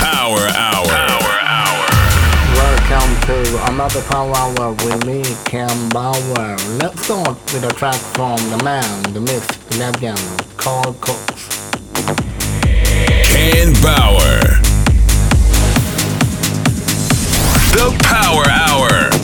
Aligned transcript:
Power 0.00 0.44
Hour. 0.54 0.86
Power 0.88 1.34
Hour. 1.40 1.86
Welcome 2.54 3.12
to 3.26 3.38
another 3.72 4.02
Power 4.02 4.34
Hour 4.36 4.72
with 4.72 5.06
me, 5.06 5.22
Ken 5.44 5.88
Bauer. 5.90 6.56
Let's 6.78 7.04
start 7.04 7.38
with 7.52 7.64
a 7.64 7.72
track 7.74 8.00
from 8.14 8.36
the 8.50 8.62
man, 8.64 9.02
the 9.12 9.20
myth, 9.20 9.46
the 9.68 9.78
legend, 9.78 10.18
Carl 10.56 10.94
Cox. 10.94 11.48
Ken 13.24 13.72
Bauer. 13.82 14.40
The 17.72 17.90
Power 18.02 18.44
Hour. 18.48 19.23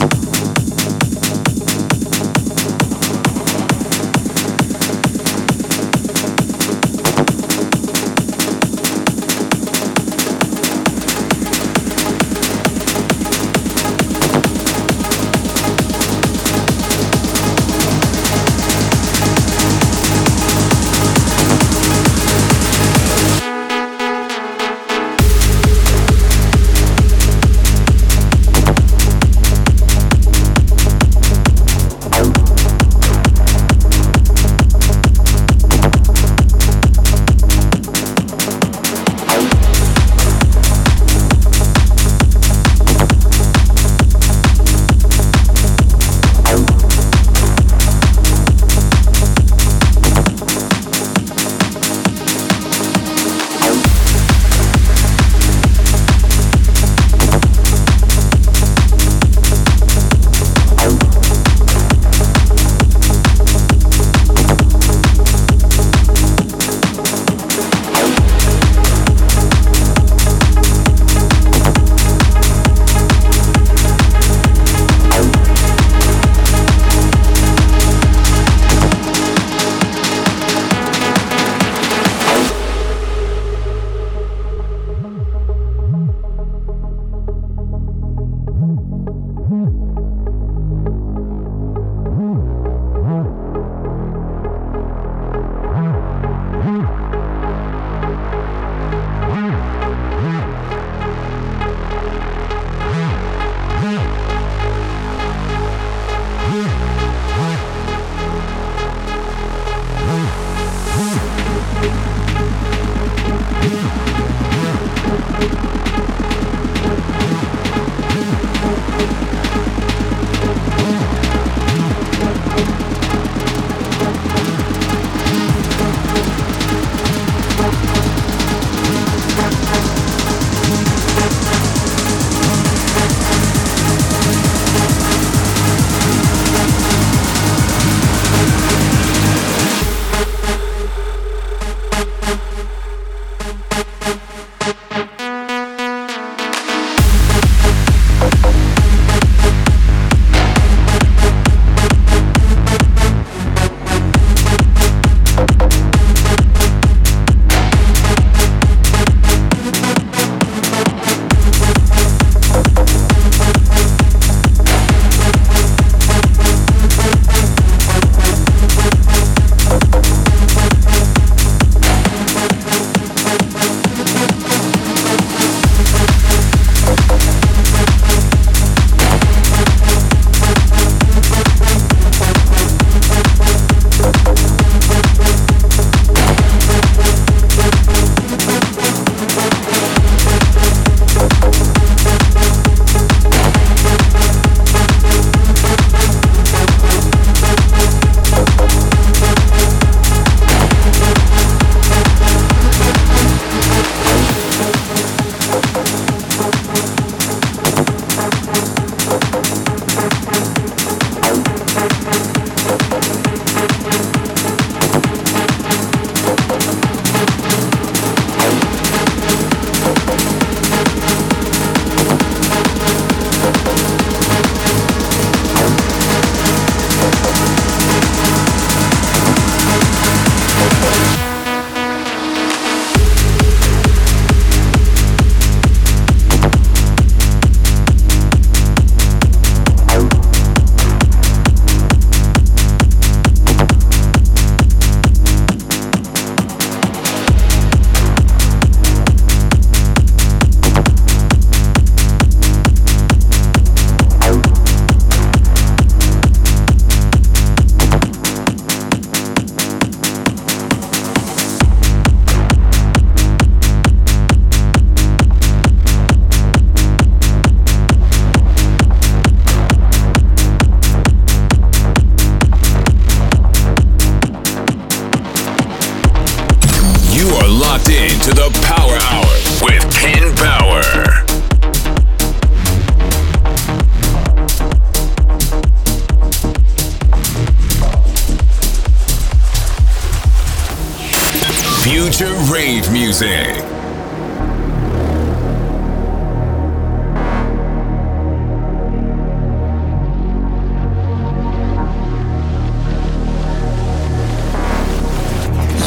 Music. 293.11 293.29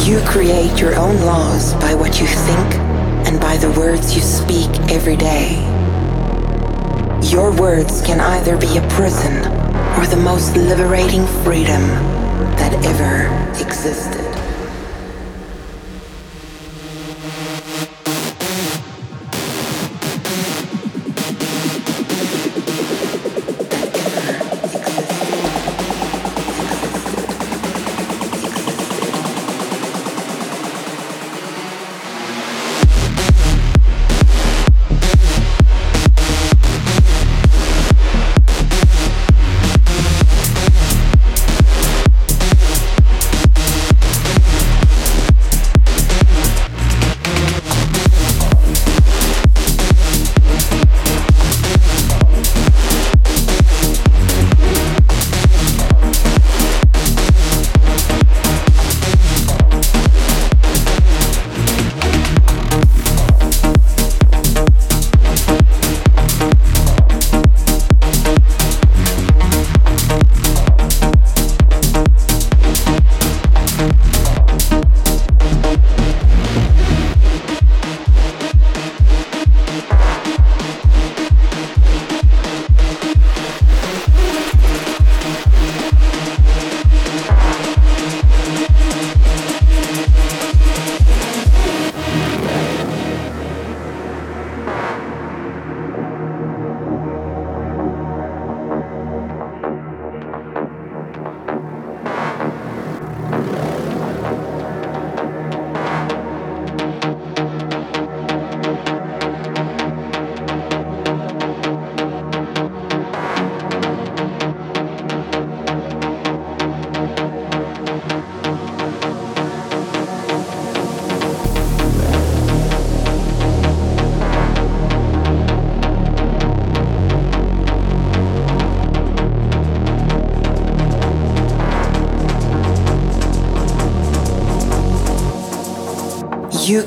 You 0.05 0.21
create 0.27 0.79
your 0.79 0.95
own 0.97 1.17
laws 1.23 1.73
by 1.77 1.95
what 1.95 2.21
you 2.21 2.27
think 2.27 2.75
and 3.27 3.41
by 3.41 3.57
the 3.57 3.71
words 3.71 4.15
you 4.15 4.21
speak 4.21 4.69
every 4.93 5.17
day. 5.17 5.55
Your 7.31 7.59
words 7.59 8.03
can 8.03 8.21
either 8.21 8.59
be 8.59 8.77
a 8.77 8.87
prison 8.91 9.39
or 9.97 10.07
the 10.07 10.21
most 10.23 10.55
liberating 10.59 11.27
freedom 11.43 11.89
that 12.59 12.75
ever 12.85 13.65
existed. 13.67 14.24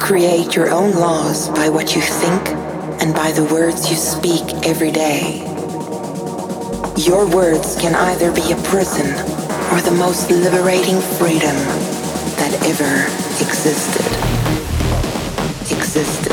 Create 0.08 0.56
your 0.56 0.70
own 0.72 0.94
laws 0.94 1.50
by 1.50 1.68
what 1.68 1.94
you 1.94 2.02
think 2.02 2.48
and 3.02 3.14
by 3.14 3.30
the 3.34 3.44
words 3.54 3.90
you 3.90 3.96
speak 3.98 4.42
every 4.66 4.90
day. 4.90 5.40
Your 6.96 7.28
words 7.30 7.76
can 7.76 7.94
either 7.94 8.32
be 8.32 8.54
a 8.54 8.56
prison 8.72 9.08
or 9.70 9.82
the 9.82 9.94
most 10.00 10.32
liberating 10.32 11.02
freedom 11.20 11.58
that 12.40 12.54
ever 12.64 13.04
existed. 13.44 14.08
Existed. 15.78 16.27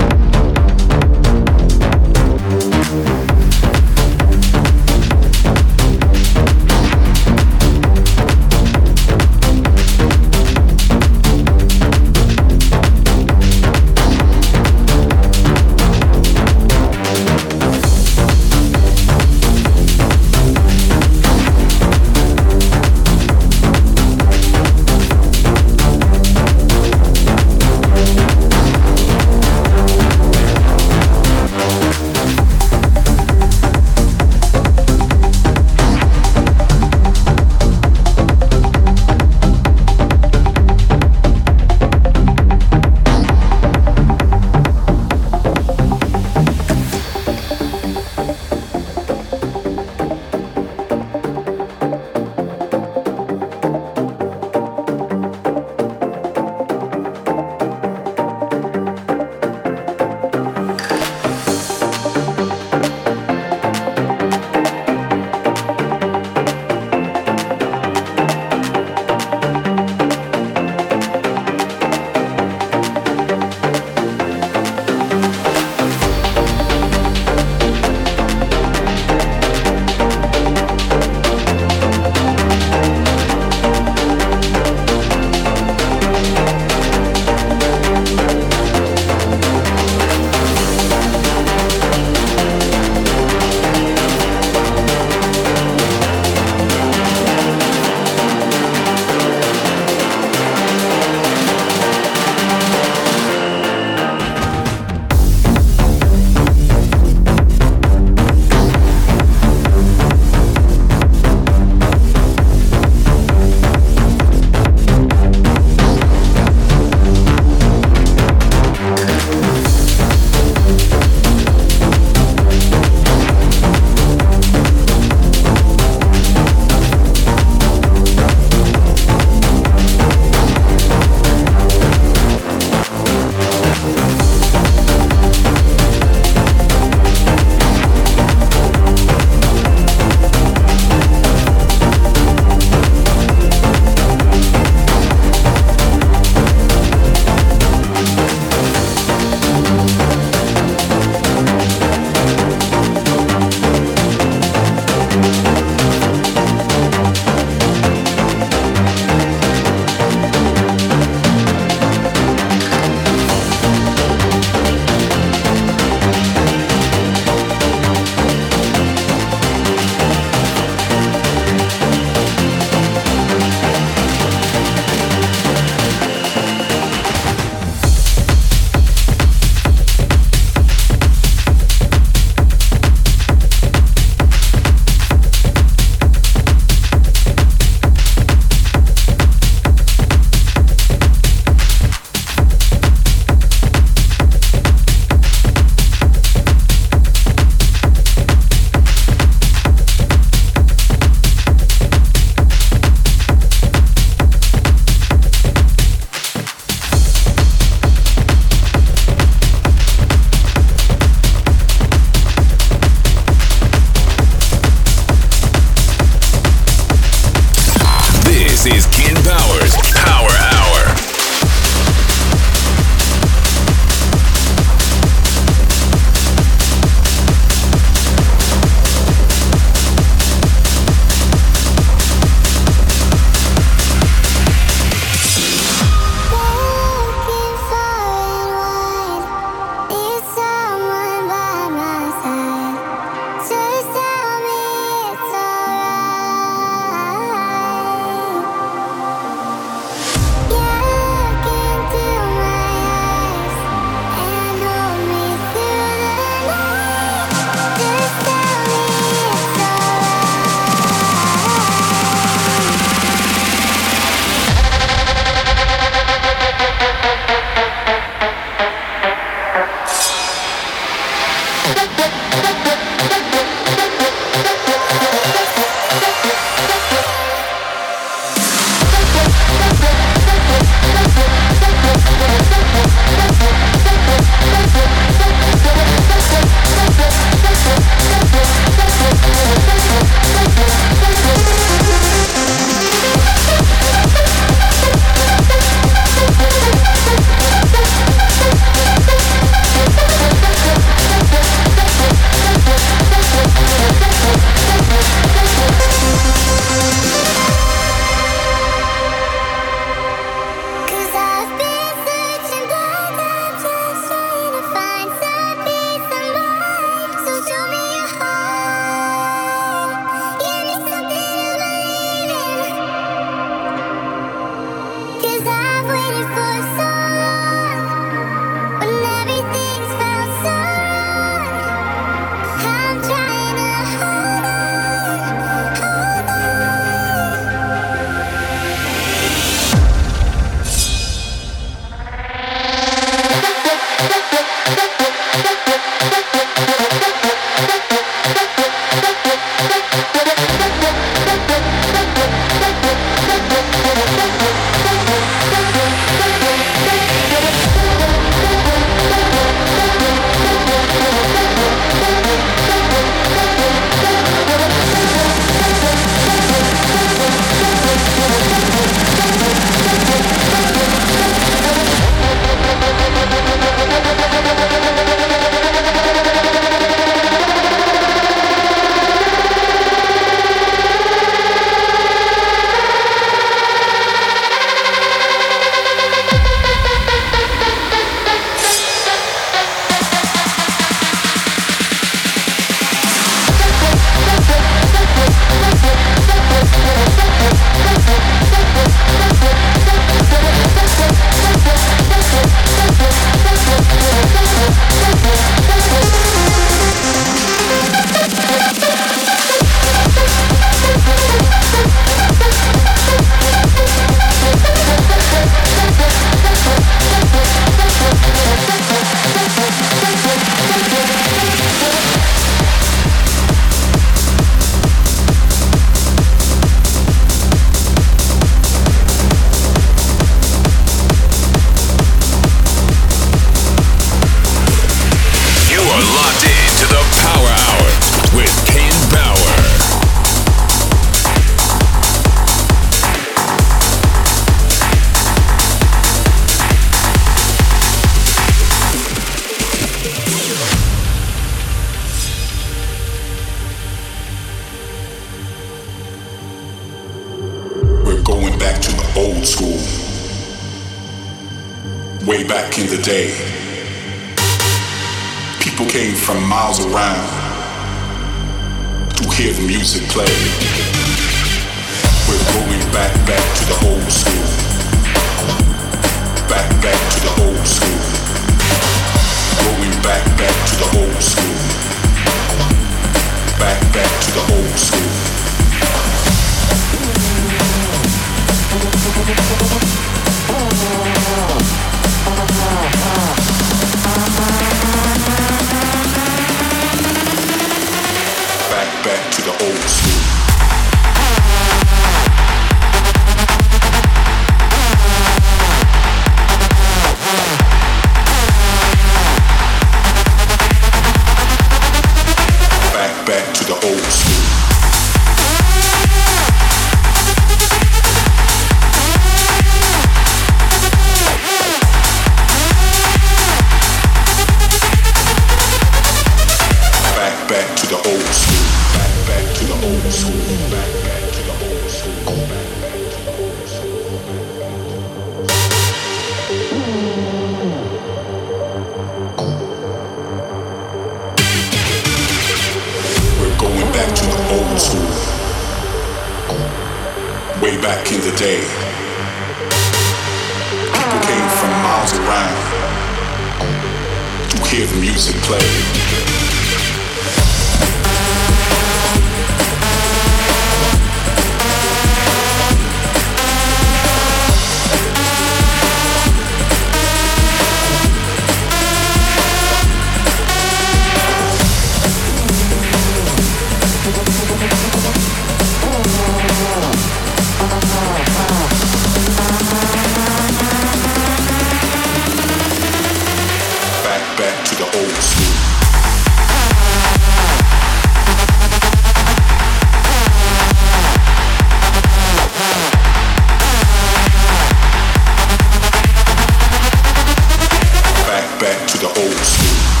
To 598.90 598.98
the 598.98 599.06
old 599.06 599.14
school. 599.14 600.00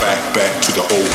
Back, 0.00 0.34
back 0.34 0.62
to 0.62 0.72
the 0.72 0.82
old 0.90 1.11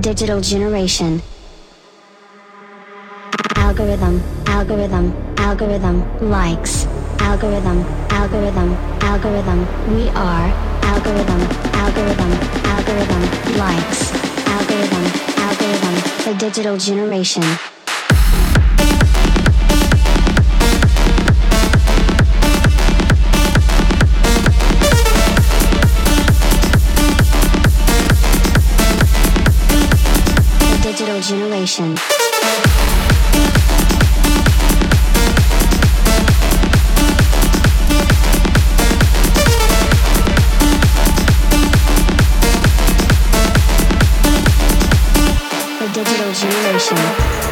digital 0.00 0.40
generation. 0.40 1.22
Algorithm, 3.56 4.20
algorithm, 4.46 5.14
algorithm, 5.38 6.30
likes, 6.30 6.86
algorithm, 7.20 7.84
algorithm, 8.10 8.74
algorithm, 9.00 9.60
we 9.94 10.08
are, 10.10 10.48
algorithm, 10.92 11.40
algorithm, 11.82 12.32
algorithm, 12.74 13.22
likes, 13.56 14.12
algorithm, 14.46 15.04
algorithm, 15.46 15.94
the 16.24 16.34
digital 16.38 16.76
generation. 16.76 17.69
Generation. 31.80 31.94
The 45.78 45.88
digital 45.94 46.32
generation. 46.32 47.49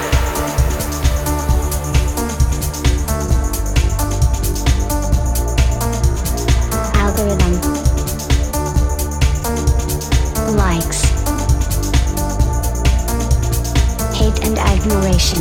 We 15.29 15.35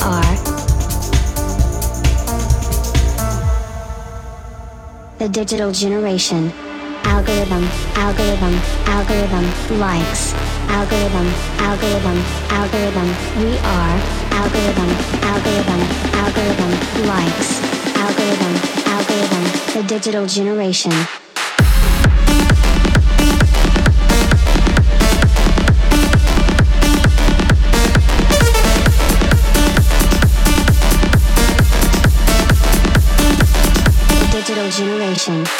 are 0.00 0.36
the 5.18 5.28
digital 5.28 5.70
generation. 5.70 6.50
Algorithm, 7.04 7.64
algorithm, 7.96 8.54
algorithm, 8.86 9.44
likes, 9.78 10.32
algorithm, 10.68 11.26
algorithm, 11.60 12.18
algorithm. 12.56 13.08
We 13.36 13.58
are 13.68 14.00
algorithm, 14.40 14.90
algorithm, 15.20 15.80
algorithm, 16.24 16.72
likes, 17.06 17.60
algorithm, 17.96 18.54
algorithm, 18.96 19.44
the 19.74 19.82
digital 19.86 20.24
generation. 20.24 20.92
Generation. 35.20 35.59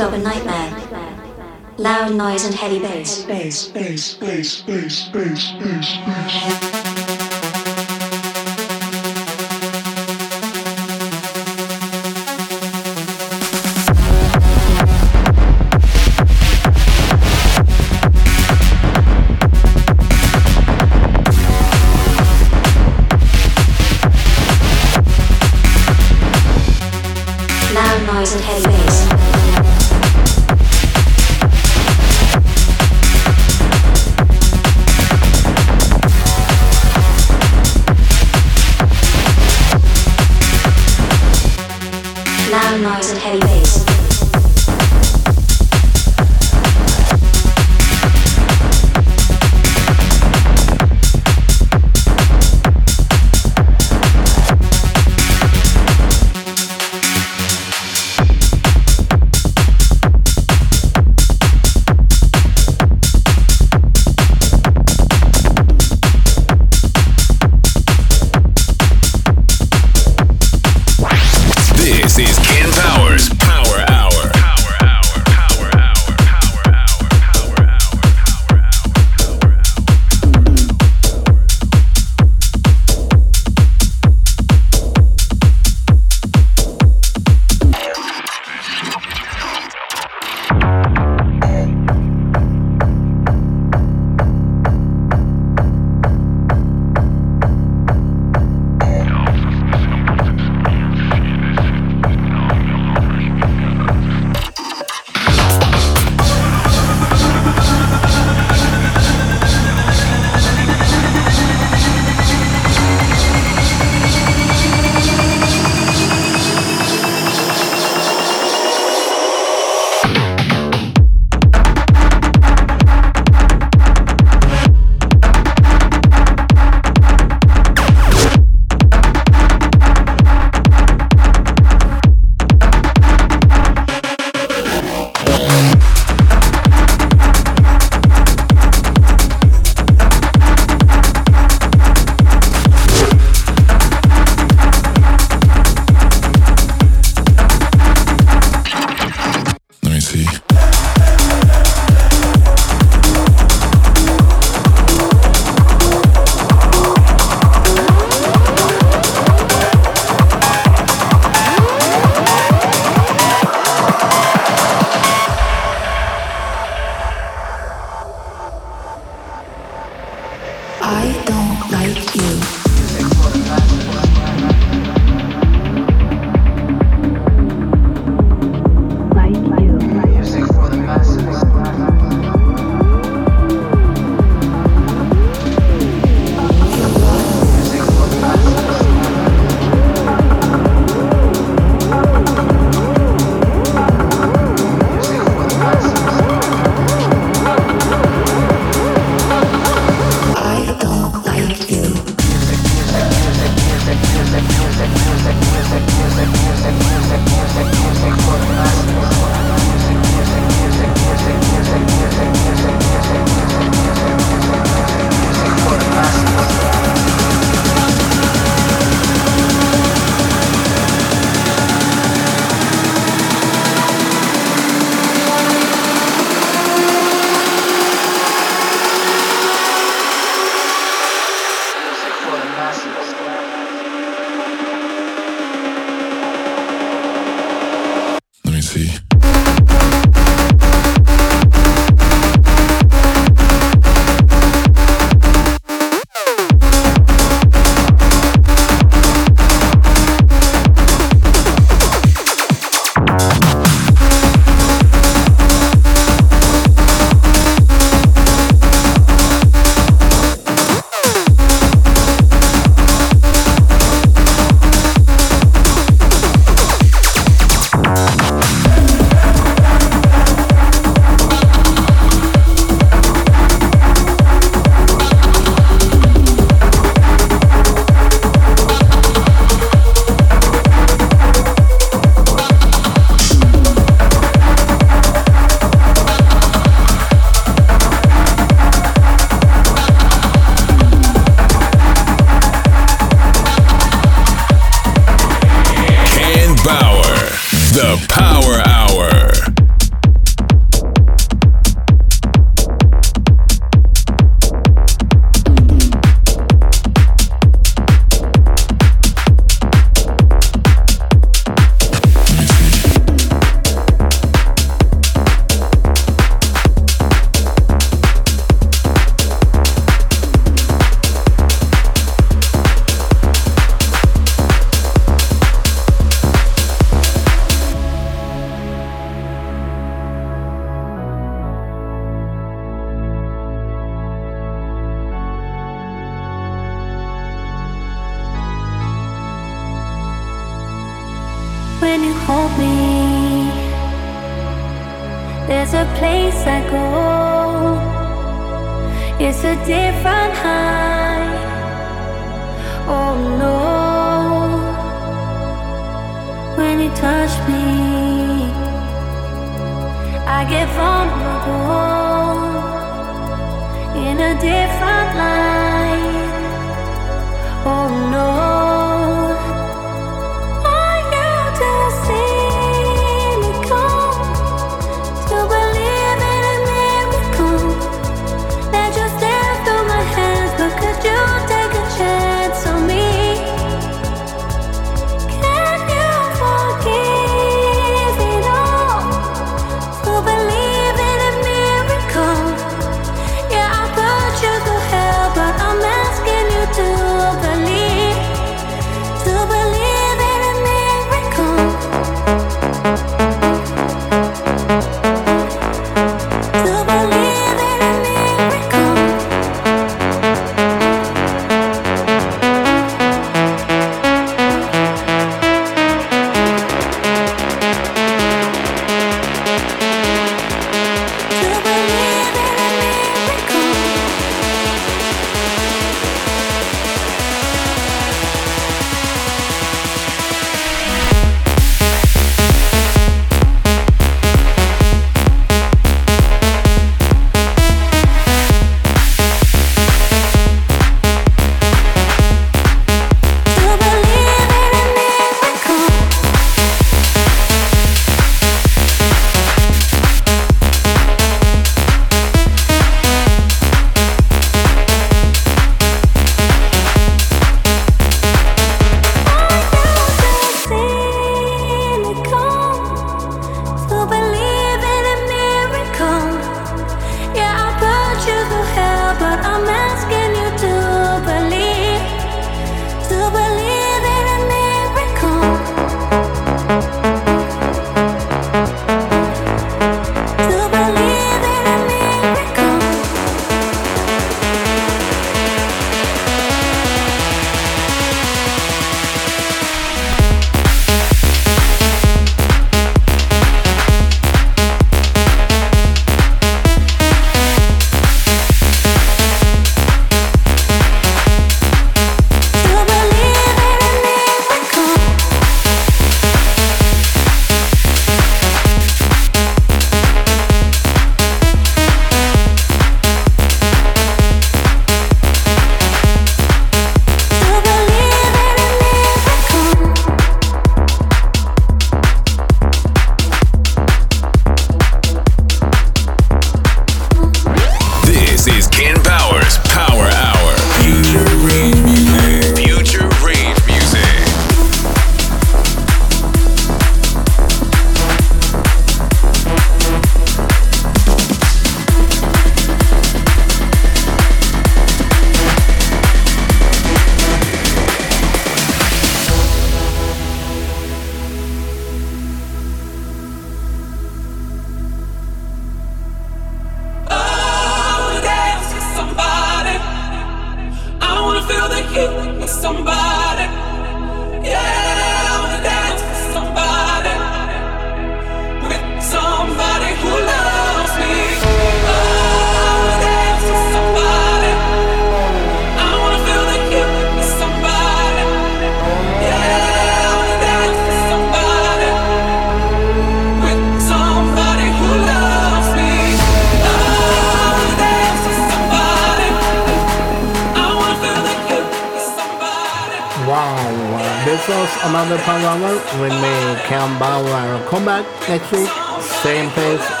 Stop 0.00 0.14
and 0.14 0.24
nightmare. 0.24 0.70
Loud 1.76 2.14
noise 2.14 2.46
and 2.46 2.54
heavy 2.54 2.78
bass. 2.78 3.22
bass, 3.24 3.68
bass, 3.68 4.14
bass, 4.14 4.62
bass, 4.62 5.10
bass, 5.12 5.52
bass, 5.58 5.98
bass. 6.06 6.69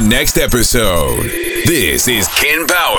Next 0.00 0.38
episode. 0.38 1.24
This 1.66 2.08
is 2.08 2.26
Ken 2.28 2.66
Bauer. 2.66 2.89